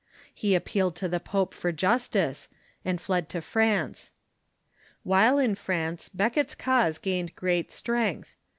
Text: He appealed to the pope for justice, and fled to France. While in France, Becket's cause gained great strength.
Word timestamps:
He 0.33 0.55
appealed 0.55 0.95
to 0.95 1.07
the 1.07 1.19
pope 1.19 1.53
for 1.53 1.71
justice, 1.71 2.49
and 2.83 2.99
fled 2.99 3.29
to 3.29 3.39
France. 3.39 4.13
While 5.03 5.37
in 5.37 5.53
France, 5.53 6.09
Becket's 6.09 6.55
cause 6.55 6.97
gained 6.97 7.35
great 7.35 7.71
strength. 7.71 8.35